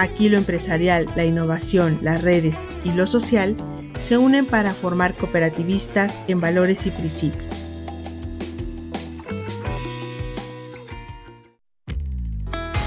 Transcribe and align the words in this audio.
Aquí 0.00 0.30
lo 0.30 0.38
empresarial, 0.38 1.04
la 1.14 1.26
innovación, 1.26 1.98
las 2.00 2.22
redes 2.22 2.70
y 2.84 2.92
lo 2.92 3.06
social 3.06 3.54
se 3.98 4.16
unen 4.16 4.46
para 4.46 4.72
formar 4.72 5.12
cooperativistas 5.12 6.18
en 6.26 6.40
valores 6.40 6.86
y 6.86 6.90
principios. 6.90 7.74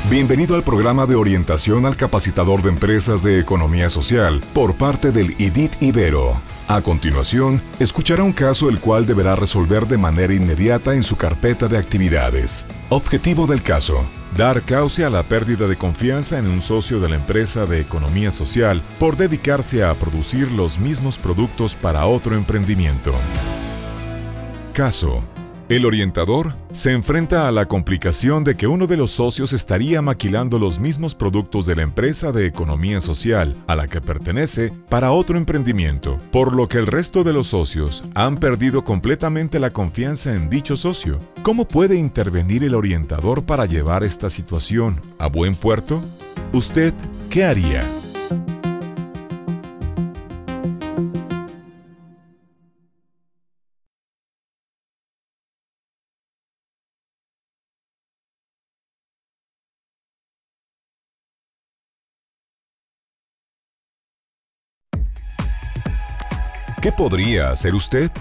Bienvenido 0.09 0.55
al 0.55 0.63
programa 0.63 1.05
de 1.05 1.13
orientación 1.13 1.86
al 1.86 1.98
capacitador 1.98 2.63
de 2.63 2.70
empresas 2.70 3.22
de 3.22 3.39
economía 3.39 3.91
social 3.91 4.41
por 4.55 4.73
parte 4.73 5.11
del 5.11 5.36
IDIT 5.38 5.84
Ibero 5.84 6.41
a 6.67 6.81
continuación, 6.81 7.62
escuchará 7.80 8.23
un 8.23 8.34
caso 8.34 8.70
el 8.70 8.80
cual 8.80 9.05
deberá 9.05 9.35
resolver 9.35 9.88
de 9.88 9.98
manera 9.98 10.34
inmediata 10.34 10.95
en 10.95 11.03
su 11.03 11.16
carpeta 11.16 11.67
de 11.67 11.78
actividades. 11.78 12.66
Objetivo 12.89 13.47
del 13.47 13.61
caso. 13.61 14.03
Dar 14.38 14.61
cauce 14.64 15.05
a 15.05 15.09
la 15.09 15.23
pérdida 15.23 15.67
de 15.67 15.75
confianza 15.75 16.39
en 16.39 16.47
un 16.47 16.61
socio 16.61 17.00
de 17.00 17.09
la 17.09 17.16
empresa 17.16 17.66
de 17.66 17.80
economía 17.81 18.31
social 18.31 18.81
por 19.00 19.16
dedicarse 19.16 19.83
a 19.83 19.94
producir 19.94 20.52
los 20.52 20.80
mismos 20.80 21.17
productos 21.17 21.75
para 21.75 22.05
otro 22.05 22.36
emprendimiento. 22.36 23.14
Caso. 24.73 25.33
El 25.73 25.88
orientador 25.88 26.53
se 26.71 26.91
enfrenta 26.91 27.47
a 27.47 27.52
la 27.52 27.66
complicación 27.66 28.43
de 28.43 28.55
que 28.55 28.67
uno 28.67 28.85
de 28.85 28.95
los 28.95 29.09
socios 29.09 29.53
estaría 29.53 30.03
maquilando 30.03 30.59
los 30.59 30.77
mismos 30.77 31.15
productos 31.15 31.65
de 31.65 31.75
la 31.75 31.81
empresa 31.81 32.31
de 32.31 32.45
economía 32.45 33.02
social 33.02 33.57
a 33.65 33.75
la 33.75 33.88
que 33.88 33.99
pertenece 33.99 34.71
para 34.88 35.11
otro 35.11 35.35
emprendimiento, 35.35 36.21
por 36.31 36.55
lo 36.55 36.67
que 36.67 36.77
el 36.77 36.85
resto 36.85 37.23
de 37.23 37.33
los 37.33 37.47
socios 37.47 38.03
han 38.13 38.38
perdido 38.38 38.83
completamente 38.83 39.59
la 39.59 39.73
confianza 39.73 40.35
en 40.35 40.47
dicho 40.47 40.77
socio. 40.77 41.19
¿Cómo 41.41 41.67
puede 41.67 41.95
intervenir 41.95 42.63
el 42.63 42.75
orientador 42.75 43.43
para 43.43 43.65
llevar 43.65 44.03
esta 44.03 44.30
situación 44.30 45.02
a 45.17 45.25
buen 45.25 45.55
puerto? 45.55 46.03
¿Usted 46.52 46.93
qué 47.31 47.45
haría? 47.45 47.83
¿Qué 66.84 66.92
podría 66.92 67.50
hacer 67.50 67.76
usted? 67.76 68.12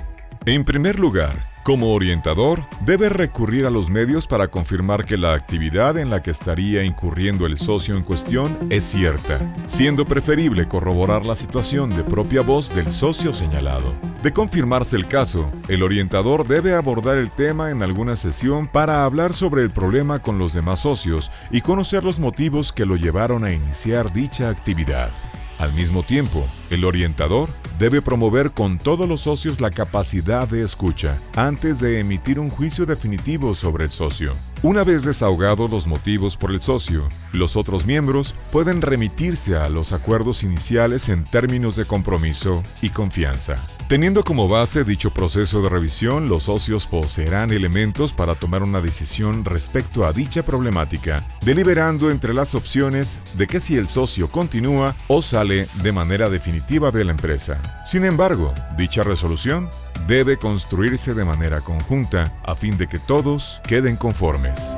En 0.47 0.63
primer 0.63 0.97
lugar, 0.97 1.49
como 1.65 1.93
orientador, 1.93 2.65
debe 2.85 3.09
recurrir 3.09 3.67
a 3.67 3.71
los 3.71 3.91
medios 3.91 4.29
para 4.29 4.47
confirmar 4.47 5.05
que 5.05 5.17
la 5.17 5.35
actividad 5.35 5.99
en 5.99 6.11
la 6.11 6.23
que 6.23 6.31
estaría 6.31 6.85
incurriendo 6.85 7.47
el 7.47 7.59
socio 7.59 7.97
en 7.97 8.05
cuestión 8.05 8.57
es 8.71 8.85
cierta, 8.85 9.53
siendo 9.67 10.05
preferible 10.05 10.69
corroborar 10.69 11.27
la 11.27 11.35
situación 11.35 11.91
de 11.91 12.05
propia 12.05 12.43
voz 12.43 12.73
del 12.73 12.93
socio 12.93 13.35
señalado. 13.35 13.95
De 14.23 14.33
confirmarse 14.33 14.95
el 14.95 15.09
caso, 15.09 15.51
el 15.67 15.83
orientador 15.83 16.47
debe 16.47 16.77
abordar 16.77 17.19
el 17.19 17.33
tema 17.33 17.73
en 17.73 17.83
alguna 17.83 18.15
sesión 18.15 18.69
para 18.69 19.05
hablar 19.05 19.35
sobre 19.35 19.63
el 19.63 19.73
problema 19.73 20.21
con 20.21 20.39
los 20.39 20.53
demás 20.53 20.79
socios 20.79 21.33
y 21.51 21.63
conocer 21.63 22.05
los 22.05 22.21
motivos 22.21 22.73
que 22.73 22.87
lo 22.87 22.95
llevaron 22.95 23.43
a 23.43 23.51
iniciar 23.51 24.13
dicha 24.13 24.51
actividad. 24.51 25.11
Al 25.59 25.73
mismo 25.73 26.05
tiempo, 26.05 26.47
el 26.73 26.87
orientador 26.87 27.51
debe 27.79 28.01
promover 28.01 28.53
con 28.53 28.79
todos 28.79 29.09
los 29.09 29.23
socios 29.23 29.61
la 29.61 29.71
capacidad 29.71 30.49
de 30.49 30.63
escucha 30.63 31.19
antes 31.37 31.81
de 31.81 32.01
emitir 32.01 32.39
un 32.39 32.49
juicio 32.49 32.87
definitivo 32.87 33.55
sobre 33.55 33.85
el 33.85 33.91
socio. 33.91 34.33
Una 34.63 34.85
vez 34.85 35.05
desahogados 35.05 35.71
los 35.71 35.87
motivos 35.87 36.37
por 36.37 36.53
el 36.53 36.61
socio, 36.61 37.09
los 37.33 37.57
otros 37.57 37.85
miembros 37.85 38.35
pueden 38.53 38.81
remitirse 38.81 39.57
a 39.57 39.69
los 39.69 39.93
acuerdos 39.93 40.45
iniciales 40.45 41.09
en 41.09 41.25
términos 41.25 41.77
de 41.77 41.85
compromiso 41.85 42.63
y 42.81 42.91
confianza. 42.91 43.57
Teniendo 43.89 44.23
como 44.23 44.49
base 44.49 44.85
dicho 44.85 45.11
proceso 45.11 45.61
de 45.63 45.69
revisión, 45.69 46.29
los 46.29 46.45
socios 46.45 46.87
poseerán 46.87 47.51
elementos 47.51 48.13
para 48.13 48.35
tomar 48.35 48.63
una 48.63 48.81
decisión 48.81 49.45
respecto 49.45 50.07
a 50.07 50.13
dicha 50.13 50.45
problemática, 50.45 51.27
deliberando 51.45 52.11
entre 52.11 52.33
las 52.33 52.55
opciones 52.55 53.21
de 53.35 53.47
que 53.47 53.61
si 53.61 53.77
el 53.77 53.89
socio 53.89 54.29
continúa 54.29 54.95
o 55.09 55.21
sale 55.21 55.67
de 55.83 55.93
manera 55.93 56.31
definitiva 56.31 56.62
de 56.69 57.05
la 57.05 57.11
empresa. 57.11 57.61
Sin 57.85 58.05
embargo, 58.05 58.55
dicha 58.77 59.03
resolución 59.03 59.69
debe 60.07 60.39
construirse 60.39 61.13
de 61.13 61.25
manera 61.25 61.61
conjunta 61.61 62.33
a 62.43 62.55
fin 62.55 62.79
de 62.79 62.89
que 62.89 62.99
todos 62.99 63.61
queden 63.67 63.97
conformes. 63.97 64.77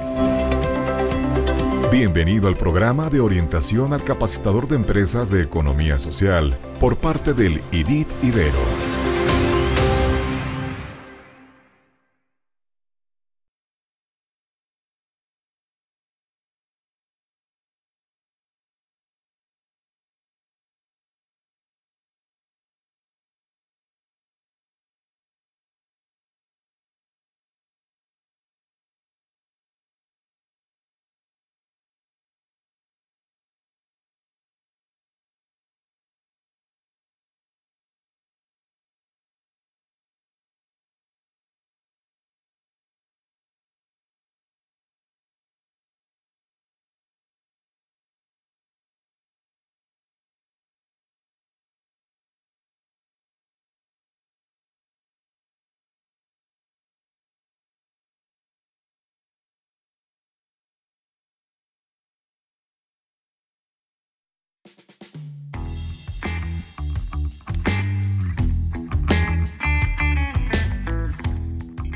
Bienvenido 1.93 2.49
al 2.49 2.57
programa 2.57 3.11
de 3.11 3.21
orientación 3.21 3.93
al 3.93 4.03
capacitador 4.03 4.67
de 4.67 4.75
empresas 4.75 5.31
de 5.31 5.43
economía 5.43 6.01
social 6.01 6.59
por 6.81 6.97
parte 6.97 7.33
del 7.33 7.63
IDIT 7.71 8.09
Ibero. 8.25 8.84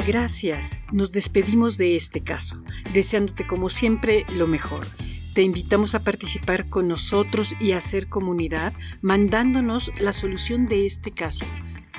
Gracias. 0.08 0.78
Nos 0.90 1.12
despedimos 1.12 1.76
de 1.76 1.94
este 1.94 2.22
caso, 2.22 2.62
deseándote 2.94 3.46
como 3.46 3.68
siempre 3.68 4.22
lo 4.38 4.46
mejor. 4.46 4.86
Te 5.34 5.42
invitamos 5.42 5.94
a 5.94 6.02
participar 6.02 6.70
con 6.70 6.88
nosotros 6.88 7.54
y 7.60 7.72
a 7.72 7.76
hacer 7.76 8.08
comunidad 8.08 8.72
mandándonos 9.02 9.92
la 10.00 10.14
solución 10.14 10.66
de 10.66 10.86
este 10.86 11.10
caso. 11.10 11.44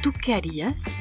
¿Tú 0.02 0.12
qué 0.12 0.34
harías? 0.34 0.92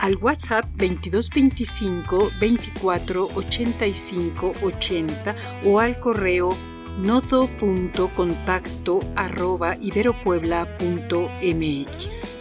Al 0.00 0.16
WhatsApp 0.16 0.66
2225 0.76 2.30
24 2.38 3.28
85 3.34 4.52
80 4.62 5.34
o 5.64 5.80
al 5.80 5.98
correo 5.98 6.54
noto.contacto 6.98 9.00
arroba 9.16 9.76
iberopuebla.mx. 9.76 12.36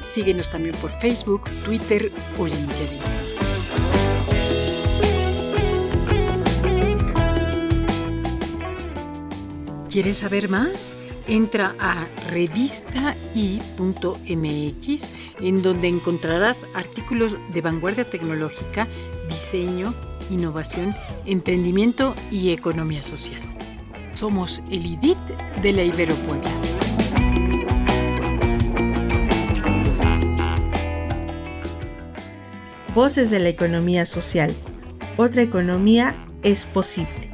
Síguenos 0.00 0.50
también 0.50 0.74
por 0.76 0.90
Facebook, 0.90 1.42
Twitter 1.64 2.10
o 2.38 2.46
LinkedIn. 2.46 2.98
¿Quieres 9.90 10.18
saber 10.18 10.48
más? 10.48 10.96
Entra 11.26 11.74
a 11.78 12.06
revistai.mx 12.30 15.10
en 15.40 15.62
donde 15.62 15.88
encontrarás 15.88 16.66
artículos 16.74 17.36
de 17.52 17.60
vanguardia 17.60 18.08
tecnológica, 18.08 18.86
diseño, 19.28 19.92
innovación, 20.30 20.94
emprendimiento 21.26 22.14
y 22.30 22.50
economía 22.50 23.02
social. 23.02 23.47
Somos 24.18 24.64
el 24.68 24.84
IDIT 24.84 25.16
de 25.62 25.72
la 25.72 25.84
Ibero 25.84 26.12
Puebla. 26.16 26.50
Voces 32.96 33.30
de 33.30 33.38
la 33.38 33.48
economía 33.48 34.06
social. 34.06 34.52
Otra 35.16 35.42
economía 35.42 36.16
es 36.42 36.66
posible. 36.66 37.27